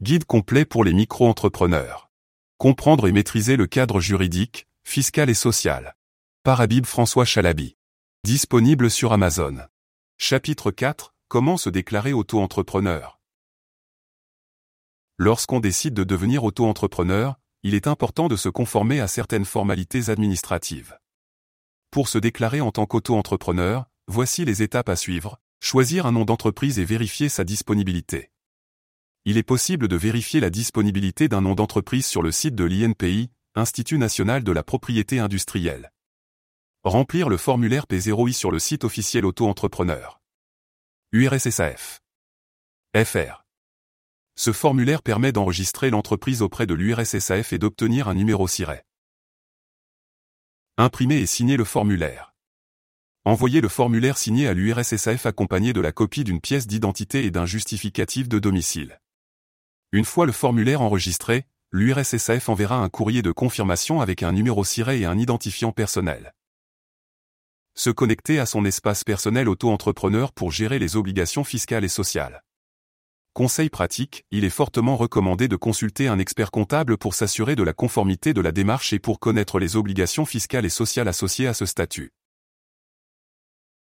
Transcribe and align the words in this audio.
Guide 0.00 0.26
complet 0.26 0.64
pour 0.64 0.84
les 0.84 0.92
micro-entrepreneurs. 0.92 2.08
Comprendre 2.56 3.08
et 3.08 3.12
maîtriser 3.12 3.56
le 3.56 3.66
cadre 3.66 3.98
juridique, 3.98 4.68
fiscal 4.84 5.28
et 5.28 5.34
social. 5.34 5.96
Par 6.44 6.60
Habib 6.60 6.86
François 6.86 7.24
Chalabi. 7.24 7.76
Disponible 8.22 8.92
sur 8.92 9.12
Amazon. 9.12 9.58
Chapitre 10.16 10.70
4. 10.70 11.16
Comment 11.26 11.56
se 11.56 11.68
déclarer 11.68 12.12
auto-entrepreneur 12.12 13.18
Lorsqu'on 15.16 15.58
décide 15.58 15.94
de 15.94 16.04
devenir 16.04 16.44
auto-entrepreneur, 16.44 17.34
il 17.64 17.74
est 17.74 17.88
important 17.88 18.28
de 18.28 18.36
se 18.36 18.48
conformer 18.48 19.00
à 19.00 19.08
certaines 19.08 19.44
formalités 19.44 20.10
administratives. 20.10 20.96
Pour 21.90 22.06
se 22.06 22.18
déclarer 22.18 22.60
en 22.60 22.70
tant 22.70 22.86
qu'auto-entrepreneur, 22.86 23.86
voici 24.06 24.44
les 24.44 24.62
étapes 24.62 24.90
à 24.90 24.94
suivre. 24.94 25.40
Choisir 25.58 26.06
un 26.06 26.12
nom 26.12 26.24
d'entreprise 26.24 26.78
et 26.78 26.84
vérifier 26.84 27.28
sa 27.28 27.42
disponibilité. 27.42 28.30
Il 29.30 29.36
est 29.36 29.42
possible 29.42 29.88
de 29.88 29.96
vérifier 29.96 30.40
la 30.40 30.48
disponibilité 30.48 31.28
d'un 31.28 31.42
nom 31.42 31.54
d'entreprise 31.54 32.06
sur 32.06 32.22
le 32.22 32.32
site 32.32 32.54
de 32.54 32.64
l'INPI, 32.64 33.28
Institut 33.56 33.98
national 33.98 34.42
de 34.42 34.52
la 34.52 34.62
propriété 34.62 35.18
industrielle. 35.18 35.92
Remplir 36.82 37.28
le 37.28 37.36
formulaire 37.36 37.84
P0I 37.84 38.32
sur 38.32 38.50
le 38.50 38.58
site 38.58 38.84
officiel 38.84 39.26
auto-entrepreneur. 39.26 40.22
URSSAF. 41.12 42.00
FR. 42.96 43.44
Ce 44.34 44.54
formulaire 44.54 45.02
permet 45.02 45.32
d'enregistrer 45.32 45.90
l'entreprise 45.90 46.40
auprès 46.40 46.64
de 46.66 46.72
l'URSSAF 46.72 47.52
et 47.52 47.58
d'obtenir 47.58 48.08
un 48.08 48.14
numéro 48.14 48.48
SIRET. 48.48 48.86
Imprimer 50.78 51.18
et 51.18 51.26
signer 51.26 51.58
le 51.58 51.64
formulaire. 51.64 52.34
Envoyer 53.26 53.60
le 53.60 53.68
formulaire 53.68 54.16
signé 54.16 54.48
à 54.48 54.54
l'URSSAF 54.54 55.26
accompagné 55.26 55.74
de 55.74 55.82
la 55.82 55.92
copie 55.92 56.24
d'une 56.24 56.40
pièce 56.40 56.66
d'identité 56.66 57.26
et 57.26 57.30
d'un 57.30 57.44
justificatif 57.44 58.26
de 58.30 58.38
domicile. 58.38 58.98
Une 59.90 60.04
fois 60.04 60.26
le 60.26 60.32
formulaire 60.32 60.82
enregistré, 60.82 61.46
l'URSSAF 61.72 62.50
enverra 62.50 62.76
un 62.76 62.90
courrier 62.90 63.22
de 63.22 63.32
confirmation 63.32 64.02
avec 64.02 64.22
un 64.22 64.32
numéro 64.32 64.62
SIRET 64.62 65.00
et 65.00 65.06
un 65.06 65.16
identifiant 65.16 65.72
personnel. 65.72 66.34
Se 67.74 67.88
connecter 67.88 68.38
à 68.38 68.44
son 68.44 68.66
espace 68.66 69.02
personnel 69.02 69.48
auto-entrepreneur 69.48 70.32
pour 70.32 70.52
gérer 70.52 70.78
les 70.78 70.96
obligations 70.96 71.42
fiscales 71.42 71.84
et 71.84 71.88
sociales. 71.88 72.44
Conseil 73.32 73.70
pratique, 73.70 74.26
il 74.30 74.44
est 74.44 74.50
fortement 74.50 74.96
recommandé 74.96 75.48
de 75.48 75.56
consulter 75.56 76.06
un 76.06 76.18
expert 76.18 76.50
comptable 76.50 76.98
pour 76.98 77.14
s'assurer 77.14 77.56
de 77.56 77.62
la 77.62 77.72
conformité 77.72 78.34
de 78.34 78.42
la 78.42 78.52
démarche 78.52 78.92
et 78.92 78.98
pour 78.98 79.18
connaître 79.20 79.58
les 79.58 79.76
obligations 79.76 80.26
fiscales 80.26 80.66
et 80.66 80.70
sociales 80.70 81.08
associées 81.08 81.46
à 81.46 81.54
ce 81.54 81.64
statut. 81.64 82.12